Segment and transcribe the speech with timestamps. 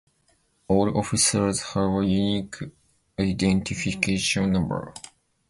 [0.67, 2.55] All officers have a unique
[3.19, 4.95] identification number.